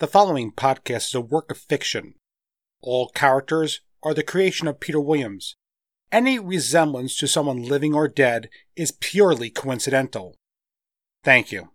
[0.00, 2.14] The following podcast is a work of fiction.
[2.80, 5.56] All characters are the creation of Peter Williams.
[6.10, 10.36] Any resemblance to someone living or dead is purely coincidental.
[11.22, 11.68] Thank you.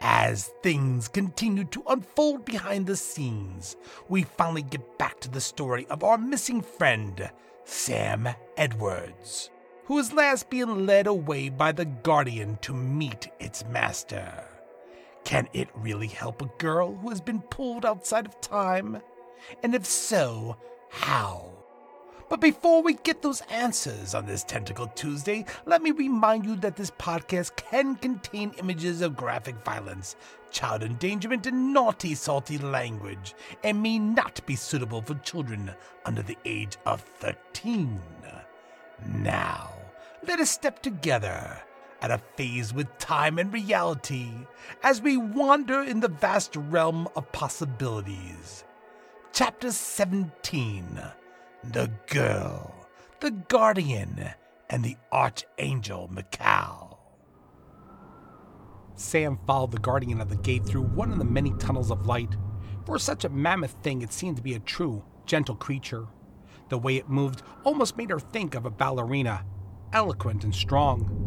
[0.00, 3.74] As things continue to unfold behind the scenes,
[4.08, 7.32] we finally get back to the story of our missing friend,
[7.64, 9.50] Sam Edwards,
[9.86, 14.53] who is last being led away by the Guardian to meet its master.
[15.24, 19.00] Can it really help a girl who has been pulled outside of time?
[19.62, 20.56] And if so,
[20.90, 21.50] how?
[22.28, 26.76] But before we get those answers on this Tentacle Tuesday, let me remind you that
[26.76, 30.16] this podcast can contain images of graphic violence,
[30.50, 35.70] child endangerment, and naughty, salty language, and may not be suitable for children
[36.04, 38.00] under the age of 13.
[39.06, 39.72] Now,
[40.26, 41.60] let us step together
[42.04, 44.28] at a phase with time and reality
[44.82, 48.62] as we wander in the vast realm of possibilities.
[49.32, 51.00] Chapter 17
[51.72, 52.74] The Girl,
[53.20, 54.28] the Guardian,
[54.68, 56.98] and the Archangel Mikal.
[58.96, 62.36] Sam followed the Guardian of the gate through one of the many tunnels of light.
[62.84, 66.06] For such a mammoth thing, it seemed to be a true, gentle creature.
[66.68, 69.46] The way it moved almost made her think of a ballerina,
[69.94, 71.23] eloquent and strong.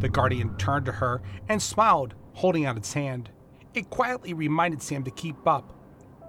[0.00, 3.30] The guardian turned to her and smiled, holding out its hand.
[3.74, 5.74] It quietly reminded Sam to keep up.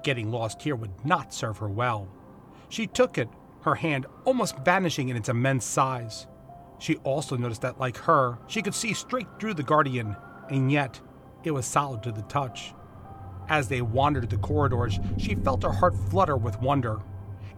[0.04, 2.08] Getting lost here would not serve her well.
[2.70, 3.30] She took it,
[3.62, 6.28] her hand almost vanishing in its immense size.
[6.80, 10.16] She also noticed that, like her, she could see straight through the guardian,
[10.50, 11.00] and yet
[11.44, 12.74] it was solid to the touch.
[13.50, 17.02] As they wandered the corridors, she felt her heart flutter with wonder.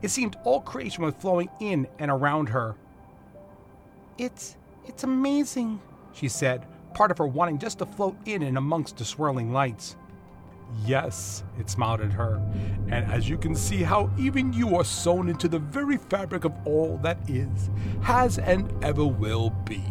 [0.02, 2.76] It seemed all creation was flowing in and around her.
[4.18, 5.80] It's it's amazing,
[6.14, 9.96] she said, part of her wanting just to float in and amongst the swirling lights.
[10.86, 12.42] Yes, it smiled at her,
[12.90, 16.54] and as you can see how even you are sewn into the very fabric of
[16.66, 17.70] all that is,
[18.02, 19.84] has, and ever will be.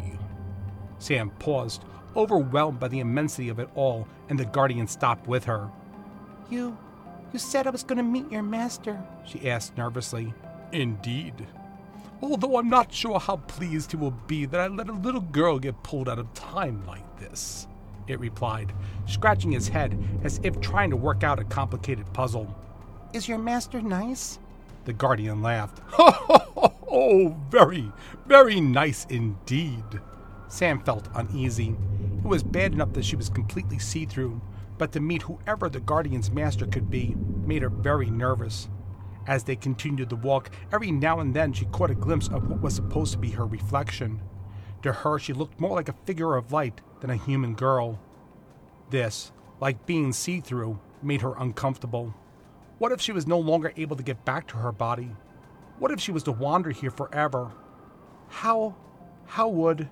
[0.98, 1.84] Sam paused,
[2.16, 5.70] overwhelmed by the immensity of it all, and the guardian stopped with her.
[6.48, 6.76] You.
[7.32, 10.32] you said I was going to meet your master, she asked nervously.
[10.72, 11.46] Indeed,
[12.22, 15.58] although I'm not sure how pleased he will be that I let a little girl
[15.58, 17.66] get pulled out of time like this,
[18.06, 18.72] it replied,
[19.06, 22.54] scratching his head as if trying to work out a complicated puzzle.
[23.12, 24.38] Is your master nice?
[24.84, 25.80] The guardian laughed.
[25.98, 27.90] oh, very,
[28.26, 29.84] very nice indeed.
[30.48, 31.76] Sam felt uneasy.
[32.18, 34.40] It was bad enough that she was completely see through,
[34.78, 37.14] but to meet whoever the guardian's master could be
[37.44, 38.68] made her very nervous.
[39.26, 42.60] As they continued the walk, every now and then she caught a glimpse of what
[42.60, 44.20] was supposed to be her reflection.
[44.82, 48.00] To her, she looked more like a figure of light than a human girl.
[48.88, 52.14] This, like being see through, made her uncomfortable.
[52.78, 55.10] What if she was no longer able to get back to her body?
[55.78, 57.52] What if she was to wander here forever?
[58.28, 58.74] How,
[59.26, 59.88] how would.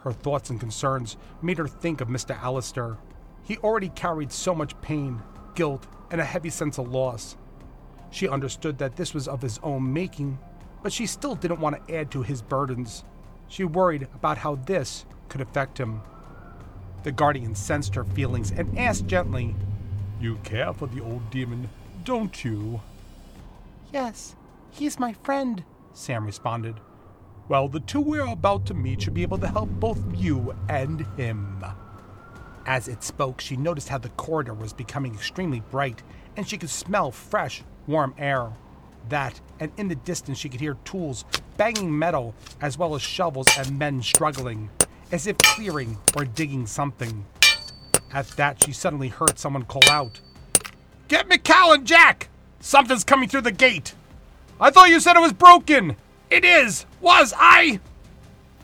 [0.00, 2.40] Her thoughts and concerns made her think of Mr.
[2.40, 2.98] Allister.
[3.42, 5.20] He already carried so much pain,
[5.54, 7.36] guilt, and a heavy sense of loss.
[8.12, 10.38] She understood that this was of his own making,
[10.82, 13.04] but she still didn't want to add to his burdens.
[13.48, 16.02] She worried about how this could affect him.
[17.04, 19.56] The guardian sensed her feelings and asked gently,
[20.20, 21.70] You care for the old demon,
[22.04, 22.82] don't you?
[23.92, 24.36] Yes,
[24.70, 26.80] he's my friend, Sam responded.
[27.48, 31.00] Well, the two we're about to meet should be able to help both you and
[31.16, 31.64] him.
[32.66, 36.02] As it spoke, she noticed how the corridor was becoming extremely bright,
[36.36, 38.48] and she could smell fresh, warm air.
[39.08, 41.24] That, and in the distance she could hear tools
[41.56, 44.70] banging metal, as well as shovels and men struggling,
[45.10, 47.24] as if clearing or digging something.
[48.12, 50.20] At that, she suddenly heard someone call out,
[51.08, 52.28] Get Mikal and Jack!
[52.60, 53.94] Something's coming through the gate!
[54.60, 55.96] I thought you said it was broken!
[56.30, 56.86] It is!
[57.00, 57.80] Was I?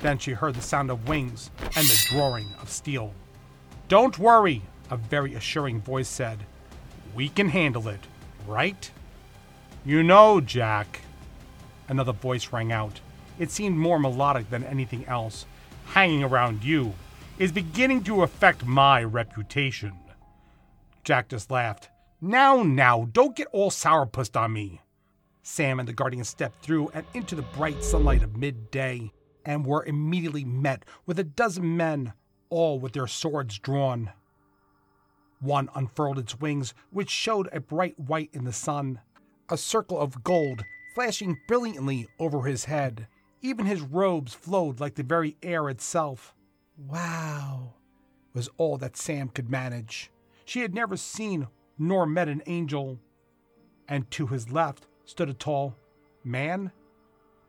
[0.00, 3.12] Then she heard the sound of wings and the drawing of steel.
[3.88, 6.38] Don't worry, a very assuring voice said.
[7.14, 8.00] We can handle it,
[8.46, 8.90] right?
[9.88, 11.00] You know, Jack.
[11.88, 13.00] Another voice rang out.
[13.38, 15.46] It seemed more melodic than anything else.
[15.86, 16.92] Hanging around you
[17.38, 19.94] is beginning to affect my reputation.
[21.04, 21.88] Jack just laughed.
[22.20, 24.82] Now, now, don't get all sourpussed on me.
[25.42, 29.10] Sam and the Guardian stepped through and into the bright sunlight of midday
[29.46, 32.12] and were immediately met with a dozen men,
[32.50, 34.10] all with their swords drawn.
[35.40, 39.00] One unfurled its wings, which showed a bright white in the sun
[39.50, 40.64] a circle of gold
[40.94, 43.06] flashing brilliantly over his head.
[43.40, 46.34] Even his robes flowed like the very air itself.
[46.76, 47.74] Wow,
[48.34, 50.10] was all that Sam could manage.
[50.44, 51.48] She had never seen
[51.78, 52.98] nor met an angel.
[53.88, 55.76] And to his left stood a tall
[56.24, 56.72] man.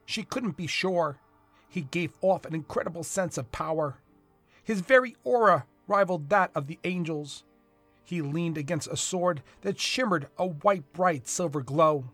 [0.06, 1.20] She couldn't be sure.
[1.68, 3.98] He gave off an incredible sense of power.
[4.64, 7.44] His very aura rivaled that of the angels.
[8.10, 12.10] He leaned against a sword that shimmered a white, bright silver glow.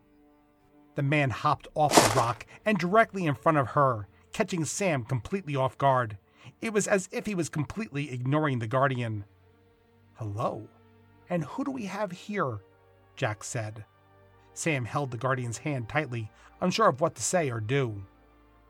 [0.95, 5.55] The man hopped off the rock and directly in front of her, catching Sam completely
[5.55, 6.17] off guard.
[6.59, 9.23] It was as if he was completely ignoring the Guardian.
[10.15, 10.67] Hello?
[11.29, 12.59] And who do we have here?
[13.15, 13.85] Jack said.
[14.53, 18.03] Sam held the Guardian's hand tightly, unsure of what to say or do.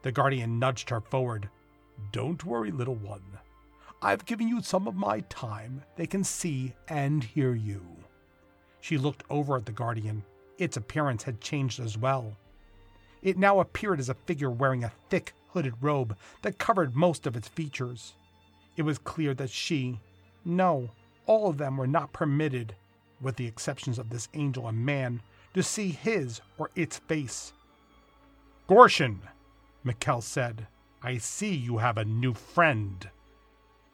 [0.04, 1.50] The Guardian nudged her forward.
[2.12, 3.39] Don't worry, little one.
[4.06, 5.81] I've given you some of my time.
[5.96, 7.84] They can see and hear you.
[8.80, 10.24] She looked over at the Guardian.
[10.60, 12.38] Its appearance had changed as well.
[13.24, 17.36] It now appeared as a figure wearing a thick, hooded robe that covered most of
[17.36, 18.13] its features.
[18.78, 20.00] It was clear that she,
[20.46, 20.92] no,
[21.25, 22.75] all of them were not permitted,
[23.19, 25.19] with the exceptions of this angel and man,
[25.56, 27.54] to see his or its face.
[28.69, 29.22] Gorshin,
[29.84, 30.68] Mikal said,
[31.02, 33.10] I see you have a new friend.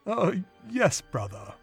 [0.06, 0.34] Uh,
[0.70, 1.54] yes, brother.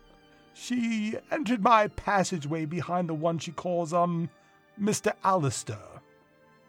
[0.55, 4.29] She entered my passageway behind the one she calls, um,
[4.81, 5.13] Mr.
[5.25, 5.79] Allister.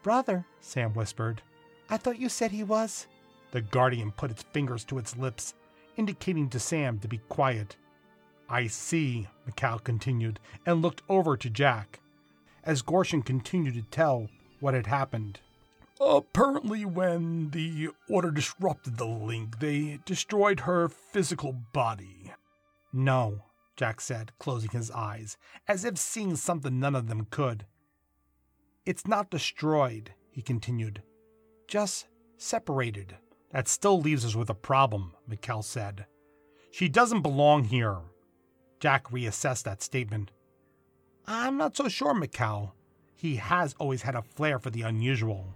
[0.03, 1.41] Brother, Sam whispered.
[1.89, 3.07] I thought you said he was.
[3.51, 5.55] The guardian put its fingers to its lips,
[5.97, 7.75] indicating to Sam to be quiet.
[8.47, 11.99] I see, Mikal continued, and looked over to Jack,
[12.63, 14.27] as Gorshin continued to tell
[14.59, 15.39] what had happened.
[15.99, 22.33] Apparently, when the Order disrupted the link, they destroyed her physical body.
[22.93, 23.43] No,
[23.75, 25.37] Jack said, closing his eyes,
[25.67, 27.65] as if seeing something none of them could.
[28.85, 31.03] It's not destroyed, he continued,
[31.67, 32.07] just
[32.37, 33.17] separated.
[33.51, 36.05] That still leaves us with a problem, Mikal said.
[36.71, 37.97] She doesn't belong here.
[38.79, 40.31] Jack reassessed that statement.
[41.27, 42.71] I'm not so sure, Mikal.
[43.15, 45.55] He has always had a flair for the unusual.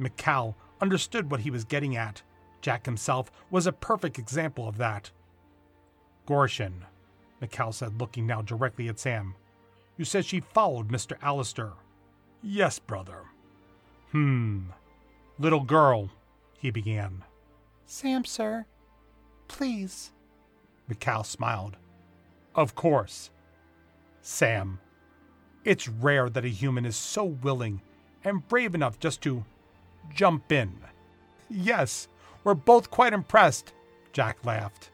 [0.00, 2.22] Mikal understood what he was getting at.
[2.60, 5.10] Jack himself was a perfect example of that.
[6.26, 6.82] Gorshin,
[7.40, 9.34] Mikal said, looking now directly at Sam.
[9.96, 11.16] You said she followed Mr.
[11.22, 11.72] Allister.
[12.42, 13.22] Yes, brother.
[14.12, 14.70] Hmm.
[15.38, 16.10] Little girl,
[16.58, 17.24] he began.
[17.86, 18.66] Sam, sir.
[19.48, 20.12] Please.
[20.90, 21.76] Mikal smiled.
[22.54, 23.30] Of course.
[24.22, 24.80] Sam.
[25.64, 27.82] It's rare that a human is so willing
[28.24, 29.44] and brave enough just to
[30.14, 30.78] jump in.
[31.48, 32.08] Yes,
[32.44, 33.72] we're both quite impressed,
[34.12, 34.90] Jack laughed.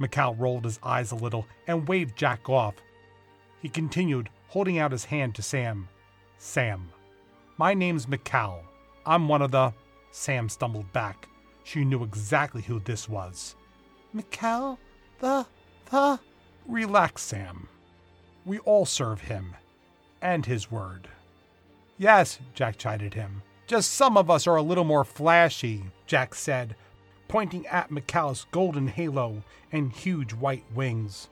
[0.00, 2.74] Mikal rolled his eyes a little and waved Jack off.
[3.62, 5.88] He continued, holding out his hand to Sam.
[6.38, 6.90] Sam.
[7.56, 8.60] My name's Mikal.
[9.06, 9.72] I'm one of the.
[10.10, 11.28] Sam stumbled back.
[11.64, 13.56] She knew exactly who this was.
[14.14, 14.78] Mikal?
[15.20, 15.46] The.
[15.90, 16.20] the.
[16.66, 17.68] Relax, Sam.
[18.44, 19.56] We all serve him.
[20.20, 21.08] And his word.
[21.98, 23.42] Yes, Jack chided him.
[23.66, 26.76] Just some of us are a little more flashy, Jack said,
[27.26, 29.42] pointing at Mikal's golden halo
[29.72, 31.28] and huge white wings.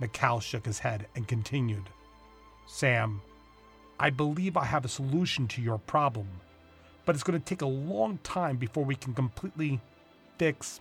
[0.00, 1.90] Mikal shook his head and continued.
[2.66, 3.20] Sam,
[4.00, 6.28] I believe I have a solution to your problem,
[7.04, 9.80] but it's going to take a long time before we can completely
[10.38, 10.80] fix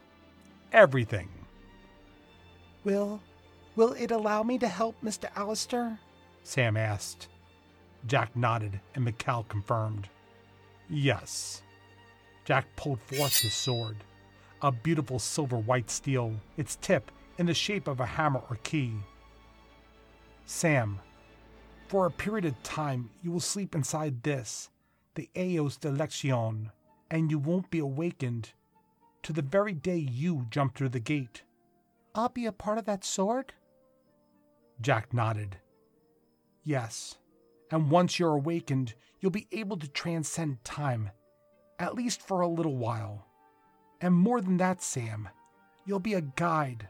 [0.71, 1.29] everything.
[2.83, 3.21] Will
[3.75, 5.29] will it allow me to help Mr.
[5.35, 5.99] Allister?
[6.43, 7.27] Sam asked.
[8.05, 10.09] Jack nodded and Mikal confirmed.
[10.89, 11.61] Yes.
[12.45, 13.97] Jack pulled forth his sword,
[14.61, 18.93] a beautiful silver white steel, its tip in the shape of a hammer or key.
[20.45, 20.99] Sam,
[21.87, 24.69] for a period of time, you will sleep inside this,
[25.15, 26.71] the Eos de Lexion,
[27.11, 28.53] and you won't be awakened
[29.23, 31.43] to the very day you jump through the gate.
[32.15, 33.53] I'll be a part of that sword?
[34.79, 35.57] Jack nodded.
[36.63, 37.17] Yes,
[37.71, 41.11] and once you're awakened, you'll be able to transcend time,
[41.79, 43.25] at least for a little while.
[44.01, 45.29] And more than that, Sam,
[45.85, 46.87] you'll be a guide.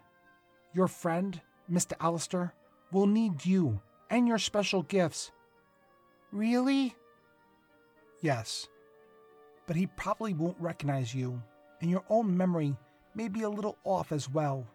[0.74, 1.40] Your friend,
[1.72, 1.94] Mr.
[2.00, 2.54] Allister,
[2.92, 5.32] will need you and your special gifts.
[6.32, 6.96] Really?
[8.22, 8.68] Yes.
[9.66, 11.42] But he probably won't recognize you,
[11.82, 12.76] and your own memory
[13.16, 14.66] may be a little off as well.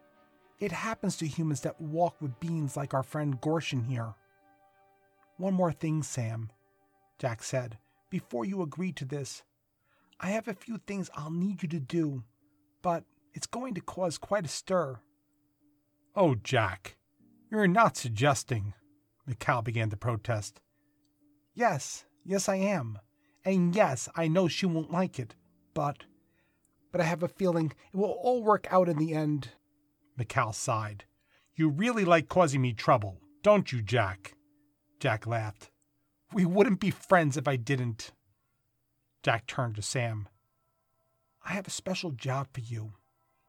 [0.59, 4.15] It happens to humans that walk with beings like our friend Gorshin here.
[5.43, 6.53] One more thing, Sam,
[7.19, 7.77] Jack said,
[8.11, 9.43] before you agree to this.
[10.21, 12.23] I have a few things I'll need you to do,
[12.81, 13.03] but
[13.35, 15.01] it's going to cause quite a stir.
[16.15, 16.97] Oh, Jack,
[17.51, 18.75] you're not suggesting.
[19.29, 20.61] Mikal began to protest.
[21.57, 23.01] Yes, yes, I am.
[23.45, 25.35] And yes, I know she won't like it,
[25.75, 26.05] but.
[26.93, 29.49] But I have a feeling it will all work out in the end.
[30.17, 31.03] Mikal sighed.
[31.57, 34.37] You really like causing me trouble, Don't you, Jack?
[35.03, 35.69] Jack laughed.
[36.33, 38.13] We wouldn't be friends if I didn't.
[39.25, 40.29] Jack turned to Sam.
[41.45, 42.93] I have a special job for you.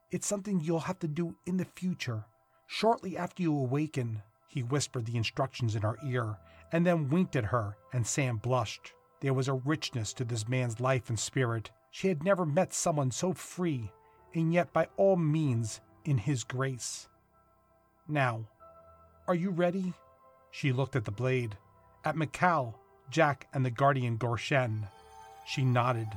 [0.10, 2.26] It's something you'll have to do in the future,
[2.66, 4.24] shortly after you awaken.
[4.48, 6.40] He whispered the instructions in her ear
[6.72, 8.92] and then winked at her, and Sam blushed.
[9.22, 11.70] There was a richness to this man's life and spirit.
[11.92, 13.92] She had never met someone so free,
[14.34, 17.10] and yet by all means in his grace.
[18.08, 18.48] Now,
[19.28, 19.94] are you ready?
[20.56, 21.58] She looked at the blade,
[22.06, 22.76] at Mikal,
[23.10, 24.88] Jack, and the guardian Gorshin.
[25.48, 26.08] She nodded.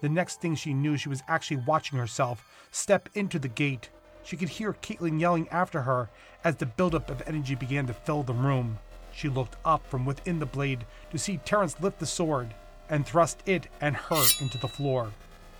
[0.00, 3.90] The next thing she knew, she was actually watching herself step into the gate.
[4.22, 6.08] She could hear Caitlin yelling after her
[6.44, 8.78] as the buildup of energy began to fill the room.
[9.10, 12.54] She looked up from within the blade to see Terence lift the sword
[12.88, 15.12] and thrust it and her into the floor.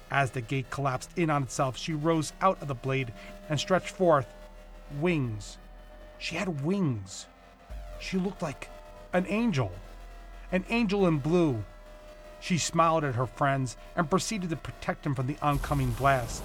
[0.09, 3.13] As the gate collapsed in on itself, she rose out of the blade
[3.49, 4.33] and stretched forth
[5.01, 5.59] wings.
[6.19, 7.27] She had wings.
[8.01, 8.69] She looked like
[9.13, 9.73] an angel,
[10.53, 11.65] an angel in blue.
[12.41, 16.43] She smiled at her friends and proceeded to protect them from the oncoming blast.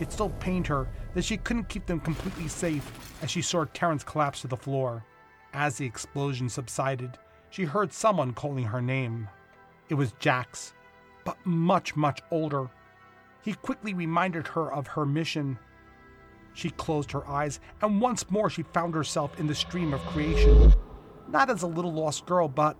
[0.00, 2.90] It still pained her that she couldn't keep them completely safe
[3.22, 5.04] as she saw Terence collapse to the floor.
[5.52, 7.18] As the explosion subsided,
[7.50, 9.28] she heard someone calling her name.
[9.88, 10.74] It was Jax,
[11.24, 12.68] but much, much older.
[13.42, 15.58] He quickly reminded her of her mission.
[16.54, 20.72] She closed her eyes, and once more she found herself in the stream of creation.
[21.28, 22.76] Not as a little lost girl, but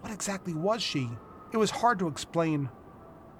[0.00, 1.08] what exactly was she?
[1.52, 2.68] It was hard to explain.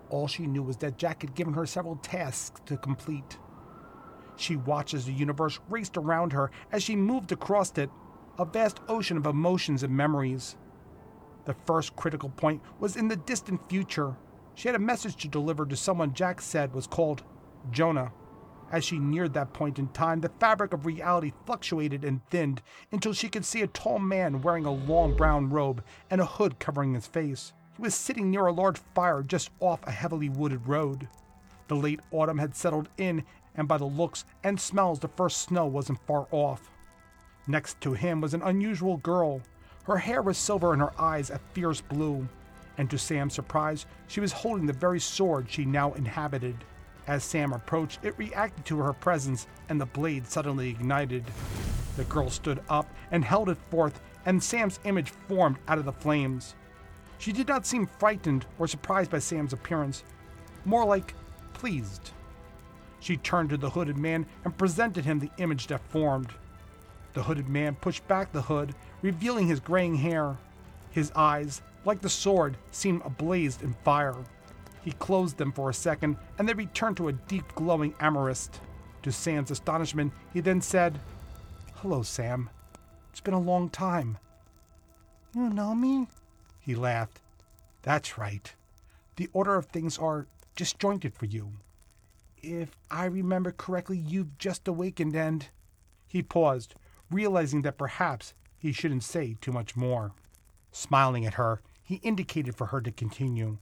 [0.08, 3.38] All she knew was that Jack had given her several tasks to complete.
[4.36, 7.90] She watched as the universe raced around her as she moved across it,
[8.38, 10.56] a vast ocean of emotions and memories.
[11.44, 14.16] The first critical point was in the distant future.
[14.54, 17.22] She had a message to deliver to someone Jack said was called
[17.70, 18.12] Jonah.
[18.74, 23.12] As she neared that point in time, the fabric of reality fluctuated and thinned until
[23.12, 26.92] she could see a tall man wearing a long brown robe and a hood covering
[26.92, 27.52] his face.
[27.76, 31.06] He was sitting near a large fire just off a heavily wooded road.
[31.68, 33.22] The late autumn had settled in,
[33.54, 36.68] and by the looks and smells, the first snow wasn't far off.
[37.46, 39.40] Next to him was an unusual girl.
[39.84, 42.26] Her hair was silver and her eyes a fierce blue.
[42.76, 46.56] And to Sam's surprise, she was holding the very sword she now inhabited.
[47.06, 51.24] As Sam approached, it reacted to her presence, and the blade suddenly ignited.
[51.96, 55.92] The girl stood up and held it forth, and Sam's image formed out of the
[55.92, 56.54] flames.
[57.18, 60.02] She did not seem frightened or surprised by Sam's appearance,
[60.64, 61.14] more like
[61.52, 62.10] pleased.
[63.00, 66.30] She turned to the hooded man and presented him the image that formed.
[67.12, 70.36] The hooded man pushed back the hood, revealing his graying hair.
[70.90, 74.16] His eyes, like the sword, seemed ablaze in fire.
[74.84, 78.60] He closed them for a second, and they returned to a deep glowing amethyst.
[79.02, 81.00] To Sam's astonishment, he then said,
[81.76, 82.50] Hello, Sam.
[83.10, 84.18] It's been a long time.
[85.34, 86.08] You know me?
[86.60, 87.20] He laughed.
[87.82, 88.54] That's right.
[89.16, 90.26] The order of things are
[90.56, 91.52] disjointed for you.
[92.42, 95.46] If I remember correctly, you've just awakened and.
[96.06, 96.74] He paused,
[97.10, 100.12] realizing that perhaps he shouldn't say too much more.
[100.72, 103.58] Smiling at her, he indicated for her to continue.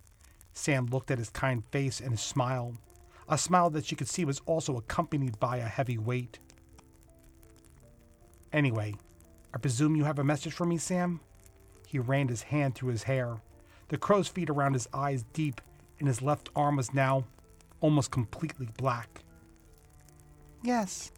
[0.53, 2.75] Sam looked at his kind face and his smile,
[3.29, 6.39] a smile that she could see was also accompanied by a heavy weight.
[8.53, 8.95] Anyway,
[9.55, 11.21] I presume you have a message for me, Sam?
[11.87, 13.41] He ran his hand through his hair.
[13.89, 15.61] The crow's feet around his eyes deep,
[15.99, 17.25] and his left arm was now
[17.81, 19.23] almost completely black.
[20.63, 21.13] Yes.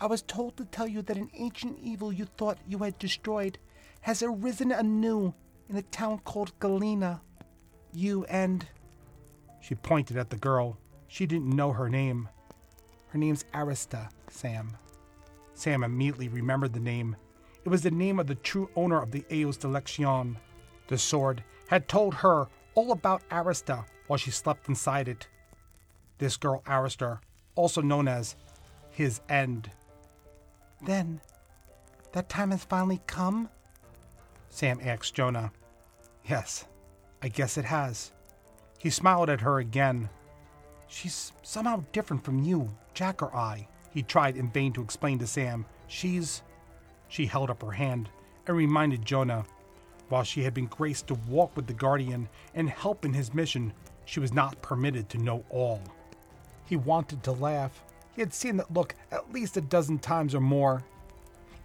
[0.00, 3.58] I was told to tell you that an ancient evil you thought you had destroyed
[4.00, 5.34] has arisen anew
[5.68, 7.22] in a town called Galena.
[7.92, 8.66] You and.
[9.60, 10.78] She pointed at the girl.
[11.08, 12.28] She didn't know her name.
[13.08, 14.76] Her name's Arista, Sam.
[15.54, 17.16] Sam immediately remembered the name.
[17.64, 20.36] It was the name of the true owner of the Eos Delection.
[20.88, 25.28] The sword had told her all about Arista while she slept inside it.
[26.18, 27.20] This girl, Arista,
[27.54, 28.36] also known as
[28.90, 29.70] his end.
[30.84, 31.20] Then,
[32.12, 33.48] that time has finally come?
[34.48, 35.52] Sam asked Jonah.
[36.24, 36.66] Yes,
[37.22, 38.12] I guess it has.
[38.78, 40.08] He smiled at her again.
[40.88, 43.68] She's somehow different from you, Jack or I.
[43.94, 45.64] He tried in vain to explain to Sam.
[45.86, 46.42] She's.
[47.08, 48.08] She held up her hand
[48.46, 49.44] and reminded Jonah.
[50.08, 53.72] While she had been graced to walk with the Guardian and help in his mission,
[54.04, 55.80] she was not permitted to know all.
[56.66, 57.84] He wanted to laugh.
[58.14, 60.82] He had seen that look at least a dozen times or more.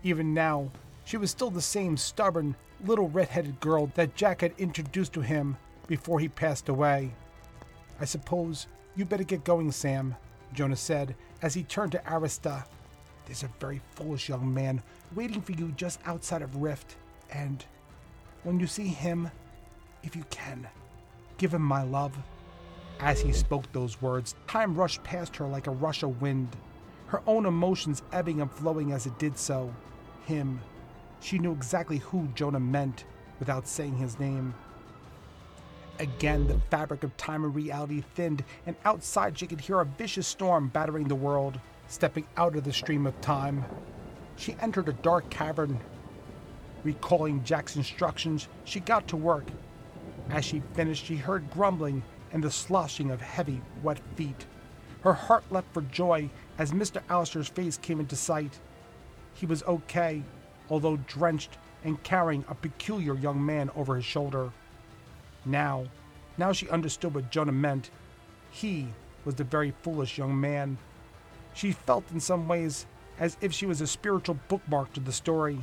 [0.03, 0.71] Even now,
[1.03, 2.55] she was still the same stubborn,
[2.85, 5.57] little red-headed girl that Jack had introduced to him
[5.87, 7.13] before he passed away.
[7.99, 10.15] I suppose you better get going, Sam,
[10.53, 12.65] Jonah said as he turned to Arista.
[13.25, 14.81] There's a very foolish young man
[15.15, 16.95] waiting for you just outside of Rift,
[17.31, 17.63] and
[18.43, 19.29] when you see him,
[20.03, 20.67] if you can,
[21.37, 22.17] give him my love.
[22.99, 26.55] As he spoke those words, time rushed past her like a rush of wind,
[27.07, 29.73] her own emotions ebbing and flowing as it did so.
[30.25, 30.59] Him.
[31.19, 33.05] She knew exactly who Jonah meant
[33.39, 34.53] without saying his name.
[35.99, 40.27] Again, the fabric of time and reality thinned, and outside she could hear a vicious
[40.27, 41.59] storm battering the world.
[41.87, 43.65] Stepping out of the stream of time,
[44.35, 45.79] she entered a dark cavern.
[46.83, 49.45] Recalling Jack's instructions, she got to work.
[50.29, 54.45] As she finished, she heard grumbling and the sloshing of heavy, wet feet.
[55.01, 57.01] Her heart leapt for joy as Mr.
[57.09, 58.59] Allister's face came into sight.
[59.33, 60.23] He was okay,
[60.69, 64.51] although drenched and carrying a peculiar young man over his shoulder.
[65.45, 65.85] Now,
[66.37, 67.89] now she understood what Jonah meant.
[68.51, 68.87] He
[69.25, 70.77] was the very foolish young man.
[71.53, 72.85] She felt in some ways
[73.19, 75.59] as if she was a spiritual bookmark to the story.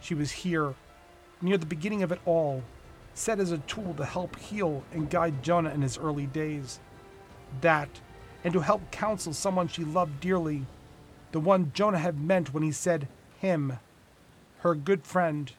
[0.00, 0.74] She was here,
[1.40, 2.62] near the beginning of it all,
[3.14, 6.80] set as a tool to help heal and guide Jonah in his early days.
[7.60, 8.00] That,
[8.42, 10.66] and to help counsel someone she loved dearly,
[11.30, 13.08] the one Jonah had meant when he said
[13.38, 13.78] him,
[14.62, 15.52] her good friend,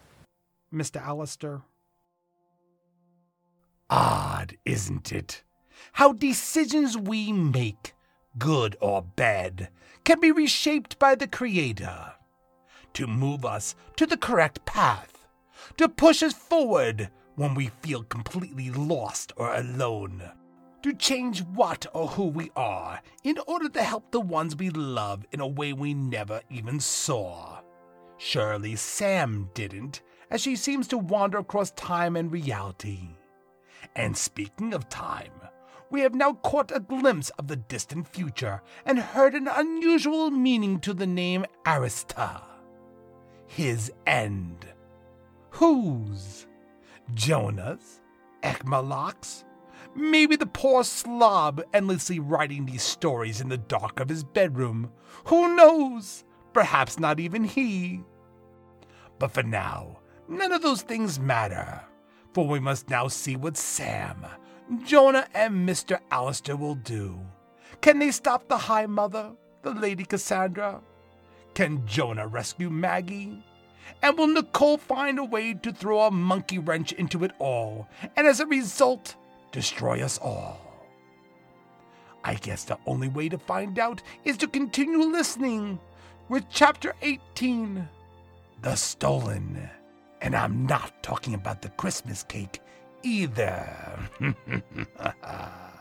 [0.73, 1.05] Mr.
[1.05, 1.61] Allister.
[3.89, 5.43] Odd, isn't it?
[5.91, 7.95] How decisions we make,
[8.37, 9.67] good or bad,
[10.05, 12.13] can be reshaped by the Creator
[12.93, 15.27] to move us to the correct path,
[15.75, 20.23] to push us forward when we feel completely lost or alone,
[20.81, 25.25] to change what or who we are in order to help the ones we love
[25.33, 27.62] in a way we never even saw.
[28.25, 30.01] Surely Sam didn't,
[30.31, 33.09] as she seems to wander across time and reality.
[33.97, 35.33] And speaking of time,
[35.91, 40.79] we have now caught a glimpse of the distant future and heard an unusual meaning
[40.79, 42.41] to the name Arista.
[43.45, 44.67] His end.
[45.49, 46.47] Whose?
[47.13, 47.99] Jonah's?
[48.41, 49.43] Ekmalak's?
[49.95, 54.91] Maybe the poor slob endlessly writing these stories in the dark of his bedroom.
[55.25, 56.23] Who knows?
[56.53, 58.05] Perhaps not even he.
[59.19, 61.81] But for now, none of those things matter,
[62.33, 64.25] for we must now see what Sam,
[64.85, 65.99] Jonah, and Mr.
[66.11, 67.19] Allister will do.
[67.81, 70.81] Can they stop the High Mother, the Lady Cassandra?
[71.53, 73.43] Can Jonah rescue Maggie?
[74.01, 78.25] And will Nicole find a way to throw a monkey wrench into it all, and
[78.25, 79.15] as a result,
[79.51, 80.59] destroy us all?
[82.23, 85.79] I guess the only way to find out is to continue listening
[86.29, 87.87] with Chapter 18
[88.63, 89.69] The Stolen.
[90.21, 92.61] And I'm not talking about the Christmas cake
[93.03, 93.67] either.